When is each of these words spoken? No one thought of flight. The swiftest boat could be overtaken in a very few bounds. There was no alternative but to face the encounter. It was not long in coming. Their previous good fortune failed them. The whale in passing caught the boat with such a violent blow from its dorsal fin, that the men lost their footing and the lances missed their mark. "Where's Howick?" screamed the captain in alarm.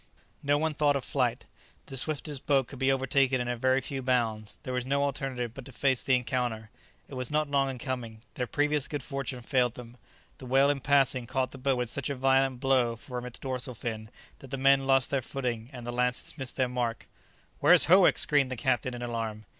No 0.41 0.57
one 0.57 0.73
thought 0.73 0.95
of 0.95 1.03
flight. 1.05 1.45
The 1.85 1.95
swiftest 1.95 2.47
boat 2.47 2.65
could 2.67 2.79
be 2.79 2.91
overtaken 2.91 3.39
in 3.39 3.47
a 3.47 3.55
very 3.55 3.81
few 3.81 4.01
bounds. 4.01 4.57
There 4.63 4.73
was 4.73 4.83
no 4.83 5.03
alternative 5.03 5.53
but 5.53 5.63
to 5.65 5.71
face 5.71 6.01
the 6.01 6.15
encounter. 6.15 6.71
It 7.07 7.13
was 7.13 7.29
not 7.29 7.51
long 7.51 7.69
in 7.69 7.77
coming. 7.77 8.21
Their 8.33 8.47
previous 8.47 8.87
good 8.87 9.03
fortune 9.03 9.41
failed 9.41 9.75
them. 9.75 9.97
The 10.39 10.47
whale 10.47 10.71
in 10.71 10.79
passing 10.79 11.27
caught 11.27 11.51
the 11.51 11.59
boat 11.59 11.75
with 11.77 11.87
such 11.91 12.09
a 12.09 12.15
violent 12.15 12.59
blow 12.59 12.95
from 12.95 13.27
its 13.27 13.37
dorsal 13.37 13.75
fin, 13.75 14.09
that 14.39 14.49
the 14.49 14.57
men 14.57 14.87
lost 14.87 15.11
their 15.11 15.21
footing 15.21 15.69
and 15.71 15.85
the 15.85 15.91
lances 15.91 16.35
missed 16.35 16.55
their 16.55 16.67
mark. 16.67 17.07
"Where's 17.59 17.85
Howick?" 17.85 18.17
screamed 18.17 18.49
the 18.49 18.57
captain 18.57 18.95
in 18.95 19.03
alarm. 19.03 19.45